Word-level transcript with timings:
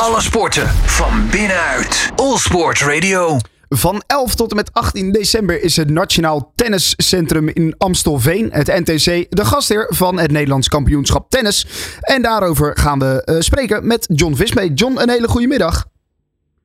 Alle 0.00 0.20
sporten 0.20 0.66
van 0.68 1.28
binnenuit. 1.30 2.10
All 2.16 2.36
Sport 2.36 2.80
Radio. 2.80 3.36
Van 3.68 4.02
11 4.06 4.34
tot 4.34 4.50
en 4.50 4.56
met 4.56 4.72
18 4.72 5.12
december 5.12 5.62
is 5.62 5.76
het 5.76 5.90
Nationaal 5.90 6.52
Tenniscentrum 6.54 7.48
in 7.48 7.74
Amstelveen, 7.78 8.48
het 8.52 8.66
NTC, 8.66 9.26
de 9.28 9.44
gastheer 9.44 9.86
van 9.88 10.18
het 10.18 10.30
Nederlands 10.30 10.68
kampioenschap 10.68 11.30
tennis. 11.30 11.66
En 12.00 12.22
daarover 12.22 12.76
gaan 12.78 12.98
we 12.98 13.22
uh, 13.24 13.40
spreken 13.40 13.86
met 13.86 14.06
John 14.14 14.34
Vismee. 14.34 14.72
John, 14.72 14.98
een 14.98 15.10
hele 15.10 15.28
goede 15.28 15.46
middag. 15.46 15.86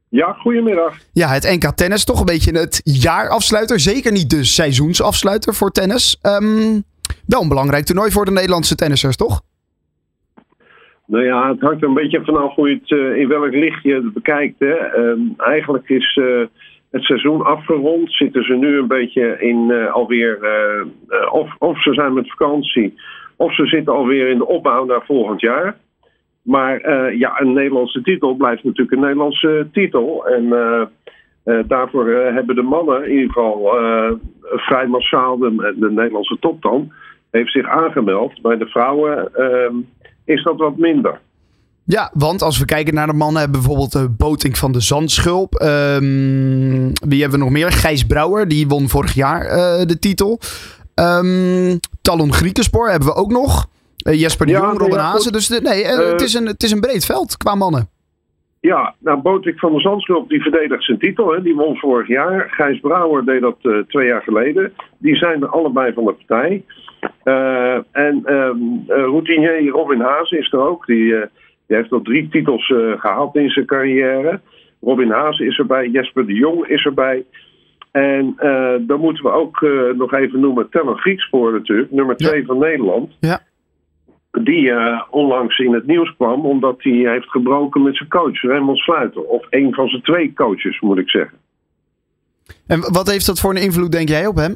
Ja, 0.09 0.33
goedemiddag. 0.33 0.97
Ja, 1.13 1.27
het 1.27 1.43
NK 1.43 1.71
Tennis, 1.75 2.04
toch 2.04 2.20
een 2.20 2.25
beetje 2.25 2.52
het 2.52 2.81
jaarafsluiter. 2.83 3.79
Zeker 3.79 4.11
niet 4.11 4.29
de 4.29 4.43
seizoensafsluiter 4.43 5.55
voor 5.55 5.71
tennis. 5.71 6.20
Um, 6.21 6.83
wel 7.25 7.41
een 7.41 7.47
belangrijk 7.47 7.86
toernooi 7.86 8.11
voor 8.11 8.25
de 8.25 8.31
Nederlandse 8.31 8.75
tennissers, 8.75 9.15
toch? 9.15 9.41
Nou 11.07 11.23
ja, 11.23 11.49
het 11.49 11.61
hangt 11.61 11.83
een 11.83 11.93
beetje 11.93 12.23
vanaf 12.23 12.55
hoe 12.55 12.69
je 12.69 12.75
het 12.75 12.89
uh, 12.89 13.17
in 13.17 13.27
welk 13.27 13.54
licht 13.54 13.83
je 13.83 14.11
bekijkt. 14.13 14.59
Hè. 14.59 14.97
Um, 14.97 15.33
eigenlijk 15.37 15.89
is 15.89 16.15
uh, 16.15 16.46
het 16.91 17.04
seizoen 17.04 17.41
afgerond. 17.41 18.13
Zitten 18.13 18.43
ze 18.43 18.54
nu 18.54 18.77
een 18.77 18.87
beetje 18.87 19.37
in 19.39 19.69
uh, 19.69 19.93
alweer. 19.93 20.39
of, 21.32 21.55
of 21.57 21.82
ze 21.82 21.93
zijn 21.93 22.13
met 22.13 22.29
vakantie. 22.29 22.93
Of 23.36 23.55
ze 23.55 23.65
zitten 23.65 23.93
alweer 23.93 24.27
in 24.27 24.37
de 24.37 24.47
opbouw 24.47 24.86
naar 24.86 25.05
volgend 25.05 25.41
jaar. 25.41 25.77
Maar 26.41 27.13
ja, 27.15 27.41
een 27.41 27.54
Nederlandse 27.54 28.01
titel 28.01 28.35
blijft 28.35 28.63
natuurlijk 28.63 28.91
een 28.91 29.04
Nederlandse 29.04 29.68
titel. 29.71 30.27
En 30.27 30.49
daarvoor 31.68 32.08
hebben 32.09 32.55
de 32.55 32.61
mannen 32.61 33.05
in 33.05 33.11
ieder 33.11 33.27
geval 33.27 33.69
vrij 34.41 34.88
massaal, 34.88 35.38
de, 35.38 35.75
de 35.77 35.91
Nederlandse 35.91 36.38
top 36.39 36.61
dan, 36.61 36.91
heeft 37.31 37.52
zich 37.52 37.67
aangemeld. 37.67 38.41
Bij 38.41 38.58
de 38.58 38.67
vrouwen 38.67 39.33
ehm, 39.33 39.75
is 40.25 40.44
dat 40.44 40.58
wat 40.58 40.78
minder. 40.78 41.20
Ja, 41.88 42.11
want 42.14 42.42
als 42.42 42.59
we 42.59 42.66
kijken 42.66 42.94
naar 42.94 43.08
de 43.08 43.14
mannen, 43.14 43.52
bijvoorbeeld 43.52 43.92
de 43.92 44.09
Boting 44.09 44.58
van 44.58 44.72
de 44.72 44.80
Zandschulp. 44.80 45.61
Um, 45.61 46.92
wie 47.08 47.22
hebben 47.22 47.39
we 47.39 47.45
nog 47.45 47.53
meer? 47.53 47.72
Gijs 47.72 48.05
Brouwer, 48.05 48.47
die 48.47 48.67
won 48.67 48.89
vorig 48.89 49.14
jaar 49.14 49.45
uh, 49.45 49.86
de 49.86 49.99
titel. 49.99 50.39
Um, 50.95 51.80
Talon 52.02 52.33
Griekenspoor 52.33 52.89
hebben 52.89 53.08
we 53.08 53.16
ook 53.16 53.31
nog. 53.31 53.67
Uh, 54.08 54.19
Jesper 54.19 54.45
de 54.45 54.52
ja, 54.52 54.59
Jong, 54.59 54.77
Robin 54.77 54.95
ja, 54.95 55.02
Hazen. 55.02 55.31
Dus 55.31 55.47
de, 55.47 55.61
nee, 55.61 55.83
uh, 55.83 56.11
het, 56.11 56.22
is 56.22 56.33
een, 56.33 56.45
het 56.45 56.64
is 56.64 56.71
een 56.71 56.80
breed 56.81 57.05
veld 57.05 57.38
qua 57.38 57.55
mannen. 57.55 57.89
Ja, 58.59 58.95
nou, 58.99 59.21
Botik 59.21 59.59
van 59.59 59.73
de 59.73 59.80
Zandschulp 59.80 60.30
die 60.30 60.42
verdedigt 60.42 60.83
zijn 60.83 60.99
titel. 60.99 61.31
Hè. 61.31 61.42
Die 61.42 61.55
won 61.55 61.77
vorig 61.77 62.08
jaar. 62.08 62.47
Gijs 62.49 62.80
Brouwer 62.80 63.25
deed 63.25 63.42
dat 63.42 63.58
twee 63.88 64.08
jaar 64.08 64.21
geleden. 64.21 64.73
Die 64.97 65.16
zijn 65.16 65.42
er 65.42 65.49
allebei 65.49 65.94
van 65.94 66.05
de 66.05 66.14
partij. 66.14 66.64
Uh, 67.25 67.75
en 67.91 68.33
um, 68.33 68.83
routinier 68.87 69.67
Robin 69.67 70.01
Haas 70.01 70.31
is 70.31 70.51
er 70.51 70.59
ook. 70.59 70.85
Die, 70.85 71.09
die 71.67 71.77
heeft 71.77 71.91
al 71.91 72.01
drie 72.01 72.27
titels 72.29 72.65
gehaald 72.97 73.35
in 73.35 73.49
zijn 73.49 73.65
carrière. 73.65 74.39
Robin 74.81 75.11
Haas 75.11 75.39
is 75.39 75.57
erbij. 75.57 75.87
Jesper 75.87 76.25
de 76.25 76.33
Jong 76.33 76.67
is 76.67 76.85
erbij. 76.85 77.25
En 77.91 78.35
dan 78.87 78.99
moeten 78.99 79.23
we 79.23 79.31
ook 79.31 79.61
nog 79.95 80.13
even 80.13 80.39
noemen 80.39 80.69
Teller 80.69 80.97
Griekspoor 80.97 81.51
natuurlijk. 81.51 81.91
Nummer 81.91 82.15
twee 82.15 82.39
ja. 82.39 82.45
van 82.45 82.57
Nederland. 82.57 83.17
Ja 83.19 83.41
die 84.43 84.61
uh, 84.61 85.01
onlangs 85.09 85.57
in 85.57 85.73
het 85.73 85.85
nieuws 85.85 86.15
kwam 86.15 86.45
omdat 86.45 86.75
hij 86.77 86.93
heeft 86.93 87.29
gebroken 87.29 87.83
met 87.83 87.95
zijn 87.95 88.09
coach, 88.09 88.41
Raymond 88.41 88.77
Sluiter. 88.77 89.21
Of 89.21 89.47
een 89.49 89.73
van 89.73 89.87
zijn 89.87 90.01
twee 90.01 90.33
coaches, 90.33 90.79
moet 90.79 90.97
ik 90.97 91.09
zeggen. 91.09 91.37
En 92.67 92.79
wat 92.79 93.09
heeft 93.09 93.25
dat 93.25 93.39
voor 93.39 93.55
een 93.55 93.61
invloed, 93.61 93.91
denk 93.91 94.09
jij, 94.09 94.27
op 94.27 94.35
hem? 94.35 94.55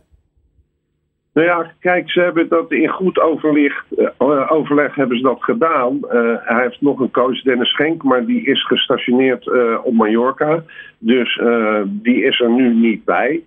Nou 1.33 1.47
ja, 1.47 1.71
kijk, 1.79 2.11
ze 2.11 2.21
hebben 2.21 2.47
dat 2.47 2.71
in 2.71 2.87
goed 2.87 3.19
overleg, 3.19 3.85
uh, 3.97 4.51
overleg 4.51 4.95
hebben 4.95 5.17
ze 5.17 5.23
dat 5.23 5.43
gedaan. 5.43 5.99
Uh, 6.01 6.35
hij 6.39 6.61
heeft 6.61 6.81
nog 6.81 6.99
een 6.99 7.11
coach, 7.11 7.41
Dennis 7.41 7.69
Schenk, 7.69 8.03
maar 8.03 8.25
die 8.25 8.45
is 8.45 8.65
gestationeerd 8.65 9.51
op 9.83 9.93
Mallorca. 9.93 10.63
Dus 10.97 11.41
die 11.85 12.23
is 12.23 12.39
er 12.39 12.49
nu 12.49 12.73
niet 12.73 13.05
bij. 13.05 13.43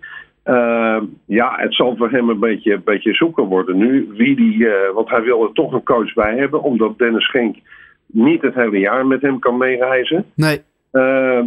Ja, 1.25 1.53
het 1.55 1.73
zal 1.75 1.95
voor 1.95 2.09
hem 2.09 2.29
een 2.29 2.39
beetje, 2.39 2.73
een 2.73 2.83
beetje 2.83 3.13
zoeken 3.13 3.43
worden 3.43 3.77
nu. 3.77 4.09
Wie 4.11 4.35
die, 4.35 4.67
want 4.93 5.09
hij 5.09 5.21
wil 5.21 5.43
er 5.43 5.53
toch 5.53 5.73
een 5.73 5.83
coach 5.83 6.13
bij 6.13 6.35
hebben, 6.35 6.61
omdat 6.61 6.97
Dennis 6.97 7.23
Schenk 7.23 7.57
niet 8.05 8.41
het 8.41 8.55
hele 8.55 8.79
jaar 8.79 9.05
met 9.05 9.21
hem 9.21 9.39
kan 9.39 9.57
meereizen. 9.57 10.25
Nee. 10.35 10.61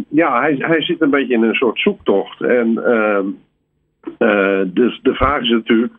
Ja, 0.09 0.39
hij, 0.39 0.55
hij 0.57 0.81
zit 0.81 1.01
een 1.01 1.09
beetje 1.09 1.33
in 1.33 1.43
een 1.43 1.55
soort 1.55 1.79
zoektocht. 1.79 2.41
En 2.41 2.73
dus 4.67 4.99
de 5.01 5.13
vraag 5.13 5.41
is 5.41 5.49
natuurlijk 5.49 5.93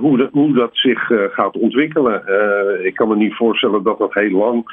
hoe, 0.00 0.16
de, 0.16 0.28
hoe 0.32 0.52
dat 0.52 0.70
zich 0.72 1.10
gaat 1.30 1.56
ontwikkelen. 1.56 2.22
ik 2.84 2.94
kan 2.94 3.08
me 3.08 3.16
niet 3.16 3.34
voorstellen 3.34 3.82
dat 3.82 3.98
dat 3.98 4.14
heel 4.14 4.30
lang 4.30 4.64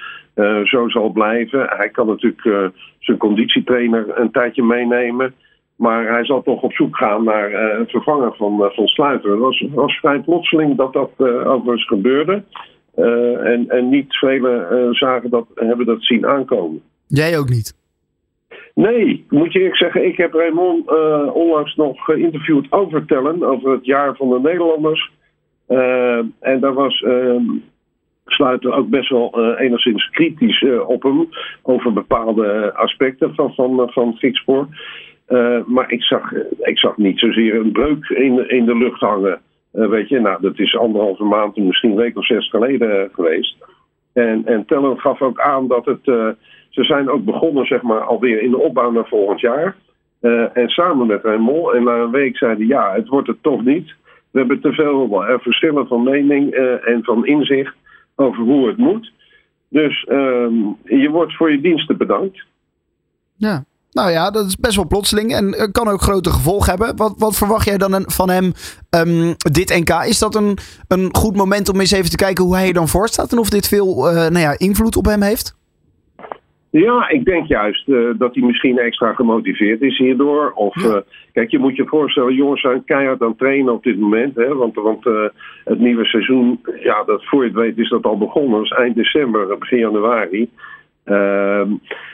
zo 0.64 0.90
zal 0.90 1.10
blijven. 1.10 1.66
Hij 1.70 1.90
kan 1.90 2.08
natuurlijk 2.08 2.72
zijn 3.00 3.18
conditietrainer 3.18 4.20
een 4.20 4.32
tijdje 4.32 4.64
meenemen. 4.64 5.34
Maar 5.76 6.12
hij 6.12 6.26
zal 6.26 6.42
toch 6.42 6.62
op 6.62 6.74
zoek 6.74 6.98
gaan 6.98 7.24
naar 7.24 7.54
een 7.54 7.88
vervanger 7.88 8.36
van, 8.36 8.72
van 8.74 8.88
Sluiter. 8.88 9.32
Het 9.32 9.40
was, 9.40 9.66
was 9.74 9.98
vrij 9.98 10.20
plotseling 10.20 10.78
dat 10.78 10.94
dat 10.94 11.12
overigens 11.46 11.88
gebeurde. 11.88 12.44
en, 13.44 13.66
en 13.70 13.90
niet 13.90 14.18
velen 14.18 14.94
zagen 14.96 15.30
dat, 15.30 15.46
hebben 15.56 15.86
dat 15.86 16.04
zien 16.04 16.26
aankomen. 16.26 16.82
Jij 17.08 17.38
ook 17.38 17.50
niet? 17.50 17.83
Nee, 18.74 19.26
moet 19.30 19.54
je 19.54 19.60
eerlijk 19.60 19.78
zeggen. 19.78 20.06
Ik 20.06 20.18
heb 20.18 20.34
Raymond 20.34 20.90
onlangs 21.34 21.76
nog 21.76 22.04
geïnterviewd 22.04 22.72
over 22.72 23.06
tellen. 23.06 23.44
Over 23.44 23.72
het 23.72 23.86
jaar 23.86 24.16
van 24.16 24.30
de 24.30 24.40
Nederlanders. 24.40 25.12
en 26.40 26.60
daar 26.60 26.74
was 26.74 27.02
ehm, 27.02 27.44
Sluiter 28.26 28.74
ook 28.74 28.90
best 28.90 29.10
wel 29.10 29.56
enigszins 29.58 30.10
kritisch 30.10 30.66
op 30.86 31.04
hem. 31.04 31.30
Over 31.62 31.94
bepaalde 31.94 32.74
aspecten 32.76 33.36
van, 33.36 33.54
van, 33.54 33.90
van. 33.92 34.18
Uh, 35.30 35.64
maar 35.66 35.92
ik 35.92 36.04
zag, 36.04 36.34
ik 36.60 36.80
zag 36.80 36.98
niet 36.98 37.20
zozeer 37.20 37.56
een 37.56 37.72
breuk 37.72 38.10
in, 38.10 38.50
in 38.50 38.66
de 38.66 38.78
lucht 38.78 39.00
hangen. 39.00 39.42
Uh, 39.74 39.90
weet 39.90 40.10
je, 40.10 40.20
nou, 40.20 40.42
dat 40.42 40.60
is 40.60 40.78
anderhalve 40.78 41.24
maand, 41.24 41.56
misschien 41.58 41.90
een 41.90 41.96
week 41.96 42.18
of 42.18 42.26
zes 42.26 42.50
geleden 42.50 43.10
geweest. 43.14 43.58
En, 44.14 44.46
en 44.46 44.66
Teller 44.66 45.00
gaf 45.00 45.22
ook 45.22 45.40
aan 45.40 45.68
dat 45.68 45.86
het. 45.86 46.36
Ze 46.74 46.84
zijn 46.84 47.10
ook 47.10 47.26
begonnen, 47.26 47.66
zeg 47.66 47.82
maar, 47.82 48.02
alweer 48.02 48.42
in 48.42 48.50
de 48.50 48.60
opbouw 48.60 48.92
naar 48.92 49.08
volgend 49.08 49.40
jaar. 49.40 49.76
en 50.54 50.70
samen 50.70 51.08
met 51.08 51.24
Raymond. 51.24 51.76
En 51.76 51.84
na 51.84 51.96
een 51.96 52.12
week 52.12 52.38
zeiden 52.38 52.68
ja, 52.68 52.94
het 52.94 53.08
wordt 53.08 53.28
het 53.28 53.44
toch 53.44 53.64
niet. 53.64 53.94
We 54.32 54.40
hebben 54.40 54.62
te 54.62 54.74
veel 54.74 55.24
verschillen 55.42 55.88
van 55.88 56.04
mening 56.04 56.52
en 56.86 57.04
van 57.04 57.26
inzicht 57.26 57.76
over 58.16 58.44
hoe 58.44 58.68
het 58.68 58.78
moet. 58.78 59.12
Dus 59.70 60.04
ehm, 60.04 60.54
je 60.84 61.10
wordt 61.12 61.36
voor 61.36 61.52
je 61.52 61.62
diensten 61.62 61.98
bedankt. 61.98 62.46
Ja, 63.36 63.64
nou 63.92 64.12
ja, 64.12 64.32
dat 64.32 64.46
is 64.46 64.56
best 64.56 64.76
wel 64.76 64.88
plotseling 64.88 65.34
en 65.34 65.72
kan 65.72 65.88
ook 65.88 66.02
grote 66.02 66.30
gevolgen 66.30 66.70
hebben. 66.70 66.96
Wat, 66.96 67.14
wat 67.18 67.36
verwacht 67.36 67.66
jij 67.66 67.78
dan 67.78 68.04
van 68.06 68.30
hem 68.30 68.54
um, 68.90 69.36
dit 69.38 69.70
NK? 69.70 69.90
Is 69.90 70.20
dat 70.20 70.36
een, 70.36 70.58
een 70.88 71.16
goed 71.16 71.36
moment 71.36 71.70
om 71.70 71.80
eens 71.80 71.92
even 71.92 72.10
te 72.10 72.16
kijken 72.16 72.44
hoe 72.44 72.56
hij 72.56 72.68
er 72.68 72.74
dan 72.74 72.88
voor 72.88 73.08
staat 73.08 73.32
en 73.32 73.38
of 73.38 73.50
dit 73.50 73.68
veel 73.68 73.96
nou 74.12 74.40
ja, 74.40 74.56
invloed 74.58 74.96
op 74.96 75.06
hem 75.06 75.22
heeft? 75.22 75.56
Ja, 76.74 77.10
ik 77.10 77.26
denk 77.26 77.48
juist 77.48 77.88
uh, 77.88 78.10
dat 78.18 78.36
hij 78.36 78.44
misschien 78.44 78.78
extra 78.78 79.14
gemotiveerd 79.14 79.82
is 79.82 79.98
hierdoor. 79.98 80.52
Of 80.52 80.76
uh, 80.76 80.96
kijk, 81.34 81.52
je 81.52 81.60
moet 81.60 81.76
je 81.76 81.86
voorstellen, 81.86 82.34
jongens 82.34 82.62
zijn 82.62 82.84
keihard 82.84 83.22
aan 83.22 83.28
het 83.28 83.38
trainen 83.38 83.74
op 83.74 83.84
dit 83.84 84.00
moment. 84.00 84.36
Hè, 84.36 84.56
want 84.56 84.76
want 84.76 85.06
uh, 85.06 85.26
het 85.64 85.80
nieuwe 85.80 86.06
seizoen, 86.06 86.60
ja, 86.80 87.04
dat 87.04 87.26
voor 87.26 87.42
je 87.42 87.50
het 87.50 87.58
weet 87.58 87.78
is 87.78 87.90
dat 87.90 88.04
al 88.04 88.18
begonnen. 88.18 88.58
Dat 88.58 88.64
is 88.64 88.78
eind 88.78 88.96
december, 88.96 89.58
begin 89.58 89.78
januari. 89.78 90.50
Uh, 91.06 91.62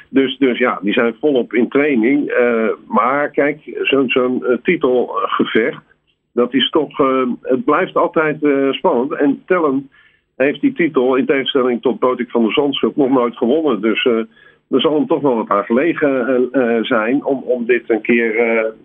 dus, 0.10 0.38
dus 0.38 0.58
ja, 0.58 0.80
die 0.82 0.94
zijn 0.94 1.16
volop 1.20 1.54
in 1.54 1.70
training. 1.70 2.34
Maar 2.88 3.30
kijk, 3.30 3.60
zo'n 3.82 4.10
zo'n 4.10 4.60
titelgevecht, 4.64 5.84
dat 6.34 6.54
is 6.54 6.70
toch, 6.70 6.98
het 7.42 7.66
blijft 7.66 7.96
altijd 7.96 8.38
spannend. 8.72 9.14
En 9.14 9.44
Tellen 9.46 9.90
heeft 10.46 10.62
die 10.62 10.74
titel, 10.74 11.16
in 11.16 11.26
tegenstelling 11.26 11.82
tot 11.82 12.00
Botik 12.00 12.30
van 12.30 12.44
der 12.44 12.54
Zandschulp, 12.54 12.96
nog 12.96 13.10
nooit 13.10 13.38
gewonnen. 13.38 13.82
Dus 13.82 14.06
er 14.06 14.82
zal 14.82 14.96
hem 14.96 15.08
toch 15.08 15.22
wel 15.22 15.36
wat 15.36 15.50
aan 15.50 15.64
gelegen 15.64 16.50
zijn 16.82 17.26
om, 17.26 17.44
om 17.46 17.66
dit 17.66 17.84
een 17.88 18.02
keer 18.02 18.34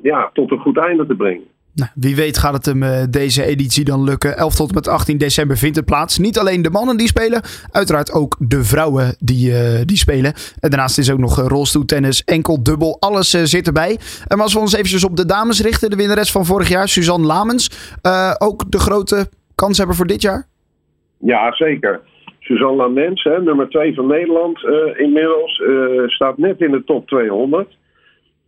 ja, 0.03 0.31
tot 0.33 0.51
een 0.51 0.59
goed 0.59 0.79
einde 0.79 1.07
te 1.07 1.15
brengen. 1.15 1.45
Nou, 1.75 1.91
wie 1.95 2.17
weet 2.17 2.39
gaat 2.39 2.53
het 2.53 2.67
hem 2.67 3.11
deze 3.11 3.45
editie 3.45 3.85
dan 3.85 4.05
lukken. 4.05 4.37
11 4.37 4.55
tot 4.55 4.75
met 4.75 4.89
18 4.89 5.19
december 5.19 5.57
vindt 5.57 5.77
het 5.77 5.85
plaats. 5.85 6.19
Niet 6.19 6.39
alleen 6.39 6.63
de 6.63 6.71
mannen 6.71 6.97
die 6.97 7.07
spelen, 7.07 7.43
uiteraard 7.71 8.13
ook 8.13 8.37
de 8.39 8.65
vrouwen 8.65 9.17
die, 9.19 9.53
die 9.85 9.97
spelen. 9.97 10.33
En 10.61 10.71
daarnaast 10.71 10.99
is 10.99 11.11
ook 11.11 11.19
nog 11.19 11.49
rolstoeltennis, 11.49 12.25
enkel, 12.25 12.63
dubbel, 12.63 12.97
alles 13.01 13.31
zit 13.31 13.67
erbij. 13.67 13.99
En 14.27 14.41
als 14.41 14.53
we 14.53 14.59
ons 14.59 14.75
eventjes 14.75 15.05
op 15.05 15.17
de 15.17 15.27
dames 15.27 15.63
richten, 15.63 15.91
de 15.91 15.97
winnares 15.97 16.33
van 16.33 16.45
vorig 16.45 16.69
jaar, 16.69 16.89
Suzanne 16.89 17.27
Lamens. 17.27 17.71
ook 18.39 18.71
de 18.71 18.79
grote 18.79 19.29
kans 19.55 19.79
hebben 19.79 19.97
voor 19.97 20.07
dit 20.07 20.23
jaar? 20.23 20.53
Ja, 21.25 21.53
zeker. 21.53 22.01
Suzanne 22.39 22.77
Lamens, 22.77 23.23
hè, 23.23 23.43
nummer 23.43 23.69
2 23.69 23.95
van 23.95 24.07
Nederland 24.07 24.65
inmiddels, 24.97 25.63
staat 26.07 26.39
net 26.39 26.61
in 26.61 26.71
de 26.71 26.85
top 26.85 27.09
200. 27.09 27.77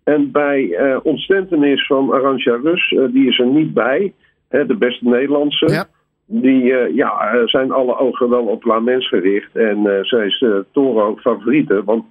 En 0.04 0.30
bij 0.30 0.62
uh, 0.62 0.98
ontstentenis 1.02 1.86
van 1.86 2.12
Arantja 2.12 2.58
Rus, 2.62 2.88
die 3.10 3.28
is 3.28 3.38
er 3.38 3.46
niet 3.46 3.74
bij, 3.74 4.12
hè, 4.48 4.66
de 4.66 4.76
beste 4.76 5.08
Nederlandse. 5.08 5.66
Ja. 5.68 5.86
Die 6.26 6.64
ja, 6.94 7.42
zijn 7.46 7.72
alle 7.72 7.98
ogen 7.98 8.28
wel 8.28 8.44
op 8.44 8.64
La 8.64 8.80
Mens 8.80 9.08
gericht. 9.08 9.56
En 9.56 9.98
zij 10.02 10.26
is 10.26 10.44
Toro 10.72 11.16
favoriete. 11.16 11.84
Want 11.84 12.04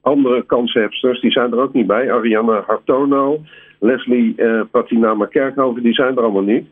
andere 0.00 0.42
kanshebsters, 0.42 1.20
die 1.20 1.30
zijn 1.30 1.52
er 1.52 1.60
ook 1.60 1.72
niet 1.72 1.86
bij. 1.86 2.12
Ariane 2.12 2.62
Hartono, 2.66 3.40
Leslie 3.80 4.34
Patinama 4.70 5.26
Kerkhoven, 5.26 5.82
die 5.82 5.94
zijn 5.94 6.16
er 6.16 6.22
allemaal 6.22 6.42
niet. 6.42 6.66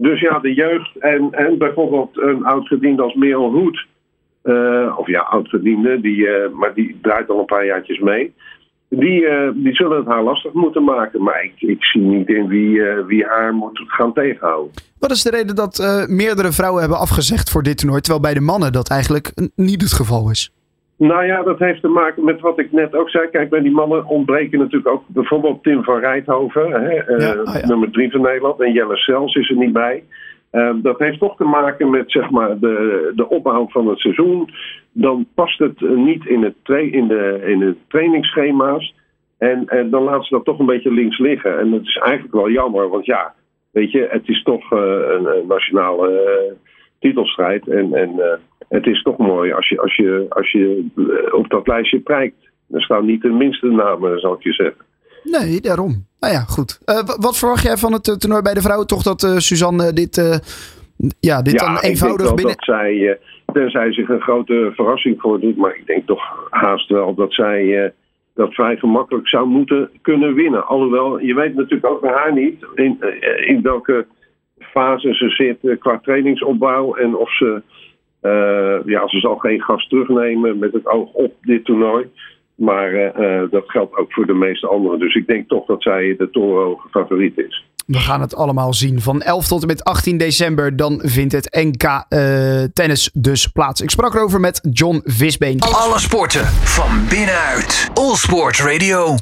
Dus 0.00 0.20
ja, 0.20 0.38
de 0.38 0.54
jeugd 0.54 0.96
en, 0.98 1.28
en 1.30 1.58
bijvoorbeeld 1.58 2.18
een 2.18 2.44
oud-gediende 2.44 3.02
als 3.02 3.14
Merel 3.14 3.50
Hoed. 3.50 3.86
Uh, 4.44 4.98
of 4.98 5.06
ja, 5.06 5.20
oud-gediende, 5.20 6.00
die, 6.00 6.16
uh, 6.16 6.50
maar 6.52 6.74
die 6.74 6.98
draait 7.02 7.28
al 7.28 7.38
een 7.38 7.44
paar 7.44 7.66
jaartjes 7.66 7.98
mee. 7.98 8.34
Die, 8.88 9.20
uh, 9.20 9.48
die 9.54 9.74
zullen 9.74 9.96
het 9.96 10.06
haar 10.06 10.22
lastig 10.22 10.52
moeten 10.52 10.84
maken. 10.84 11.22
Maar 11.22 11.44
ik, 11.44 11.68
ik 11.68 11.84
zie 11.84 12.00
niet 12.00 12.28
in 12.28 12.48
wie, 12.48 12.82
wie 12.82 13.24
haar 13.24 13.54
moet 13.54 13.82
gaan 13.86 14.12
tegenhouden. 14.12 14.72
Wat 14.98 15.10
is 15.10 15.22
de 15.22 15.30
reden 15.30 15.56
dat 15.56 16.06
meerdere 16.08 16.52
vrouwen 16.52 16.80
hebben 16.80 16.98
afgezegd 16.98 17.50
voor 17.50 17.62
dit 17.62 17.78
toernooi, 17.78 18.00
terwijl 18.00 18.22
bij 18.22 18.34
de 18.34 18.40
mannen 18.40 18.72
dat 18.72 18.90
eigenlijk 18.90 19.32
niet 19.54 19.82
het 19.82 19.92
geval 19.92 20.30
is? 20.30 20.52
Nou 20.98 21.24
ja, 21.24 21.42
dat 21.42 21.58
heeft 21.58 21.80
te 21.80 21.88
maken 21.88 22.24
met 22.24 22.40
wat 22.40 22.58
ik 22.58 22.72
net 22.72 22.94
ook 22.94 23.10
zei. 23.10 23.28
Kijk, 23.28 23.50
bij 23.50 23.60
die 23.60 23.70
mannen 23.70 24.06
ontbreken 24.06 24.58
natuurlijk 24.58 24.88
ook 24.88 25.04
bijvoorbeeld 25.06 25.62
Tim 25.62 25.84
van 25.84 25.98
Rijthoven, 25.98 26.70
hè, 26.70 26.92
ja, 26.92 27.40
oh 27.40 27.54
ja. 27.54 27.66
nummer 27.66 27.90
drie 27.90 28.10
van 28.10 28.20
Nederland. 28.20 28.60
En 28.60 28.72
Jelle 28.72 28.96
Sels 28.96 29.34
is 29.34 29.50
er 29.50 29.56
niet 29.56 29.72
bij. 29.72 30.04
Uh, 30.52 30.70
dat 30.82 30.98
heeft 30.98 31.18
toch 31.18 31.36
te 31.36 31.44
maken 31.44 31.90
met 31.90 32.10
zeg 32.10 32.30
maar, 32.30 32.58
de, 32.58 33.12
de 33.14 33.28
opbouw 33.28 33.68
van 33.68 33.88
het 33.88 33.98
seizoen. 33.98 34.50
Dan 34.92 35.26
past 35.34 35.58
het 35.58 35.80
niet 35.80 36.26
in, 36.26 36.42
het 36.42 36.54
in, 36.92 37.08
de, 37.08 37.42
in 37.44 37.58
de 37.58 37.76
trainingsschema's. 37.88 38.94
En, 39.38 39.66
en 39.66 39.90
dan 39.90 40.02
laten 40.02 40.24
ze 40.24 40.34
dat 40.34 40.44
toch 40.44 40.58
een 40.58 40.66
beetje 40.66 40.92
links 40.92 41.18
liggen. 41.18 41.58
En 41.58 41.70
dat 41.70 41.80
is 41.80 41.96
eigenlijk 41.96 42.34
wel 42.34 42.50
jammer, 42.50 42.88
want 42.88 43.04
ja, 43.04 43.34
weet 43.70 43.90
je, 43.90 44.06
het 44.10 44.28
is 44.28 44.42
toch 44.42 44.72
uh, 44.72 44.78
een, 44.80 45.26
een, 45.26 45.46
nationale 45.46 46.56
titelstrijd. 46.98 47.68
En, 47.68 47.94
en 47.94 48.40
het 48.68 48.86
is 48.86 49.02
toch 49.02 49.18
mooi 49.18 49.52
als 49.52 49.68
je, 49.68 49.80
als 49.80 49.96
je, 49.96 50.26
als 50.28 50.50
je 50.50 50.84
op 51.30 51.50
dat 51.50 51.66
lijstje 51.66 52.00
prijkt. 52.00 52.36
Er 52.70 52.82
staan 52.82 53.06
niet 53.06 53.22
de 53.22 53.28
minste 53.28 53.66
namen, 53.66 54.20
zal 54.20 54.34
ik 54.34 54.42
je 54.42 54.52
zeggen. 54.52 54.84
Nee, 55.22 55.60
daarom. 55.60 56.06
Nou 56.20 56.32
ja, 56.32 56.40
goed. 56.40 56.80
Uh, 56.86 56.94
wat 57.04 57.38
verwacht 57.38 57.62
jij 57.62 57.76
van 57.76 57.92
het 57.92 58.20
toernooi 58.20 58.42
bij 58.42 58.54
de 58.54 58.60
vrouwen? 58.60 58.86
Toch 58.86 59.02
dat 59.02 59.22
uh, 59.22 59.36
Suzanne 59.36 59.92
dit, 59.92 60.16
uh, 60.16 60.34
ja, 61.20 61.42
dit 61.42 61.60
ja, 61.60 61.66
dan 61.66 61.78
eenvoudig 61.78 62.30
ik 62.30 62.36
denk 62.36 62.36
binnen... 62.36 62.56
dat 62.56 62.64
zij, 62.64 63.18
tenzij 63.52 63.92
zich 63.92 64.08
een 64.08 64.20
grote 64.20 64.72
verrassing 64.74 65.20
voordoet, 65.20 65.56
maar 65.56 65.76
ik 65.76 65.86
denk 65.86 66.06
toch 66.06 66.48
haast 66.50 66.88
wel 66.88 67.14
dat 67.14 67.32
zij 67.32 67.92
dat 68.34 68.54
vrij 68.54 68.76
gemakkelijk 68.76 69.28
zou 69.28 69.46
moeten 69.46 69.90
kunnen 70.02 70.34
winnen. 70.34 70.66
Alhoewel, 70.66 71.18
je 71.18 71.34
weet 71.34 71.54
natuurlijk 71.54 71.86
ook 71.86 72.00
bij 72.00 72.12
haar 72.12 72.32
niet 72.32 72.66
in, 72.74 72.98
in 73.46 73.62
welke 73.62 74.06
fase 74.58 75.14
ze 75.14 75.28
zit 75.28 75.78
qua 75.78 75.98
trainingsopbouw 76.02 76.94
en 76.94 77.16
of 77.16 77.36
ze 77.36 77.62
ja, 78.84 79.08
ze 79.08 79.18
zal 79.18 79.36
geen 79.36 79.60
gas 79.60 79.88
terugnemen 79.88 80.58
met 80.58 80.72
het 80.72 80.86
oog 80.86 81.12
op 81.12 81.34
dit 81.40 81.64
toernooi. 81.64 82.06
Maar 82.54 82.92
uh, 82.92 83.50
dat 83.50 83.64
geldt 83.66 83.96
ook 83.96 84.12
voor 84.12 84.26
de 84.26 84.34
meeste 84.34 84.68
anderen. 84.68 84.98
Dus 84.98 85.14
ik 85.14 85.26
denk 85.26 85.48
toch 85.48 85.66
dat 85.66 85.82
zij 85.82 86.14
de 86.18 86.30
torenhoge 86.30 86.88
favoriet 86.88 87.38
is. 87.38 87.66
We 87.86 87.98
gaan 87.98 88.20
het 88.20 88.34
allemaal 88.34 88.74
zien. 88.74 89.00
Van 89.00 89.22
11 89.22 89.46
tot 89.46 89.60
en 89.60 89.66
met 89.66 89.84
18 89.84 90.18
december 90.18 90.76
dan 90.76 91.00
vindt 91.04 91.32
het 91.32 91.58
NK 91.62 91.84
uh, 91.84 92.62
tennis 92.72 93.10
dus 93.12 93.46
plaats. 93.46 93.80
Ik 93.80 93.90
sprak 93.90 94.14
erover 94.14 94.40
met 94.40 94.68
John 94.72 95.00
Visbeen. 95.04 95.60
Alle 95.60 95.98
sporten 95.98 96.44
van 96.46 97.06
binnenuit. 97.08 97.90
All 97.94 98.14
Sport 98.14 98.58
Radio. 98.58 99.16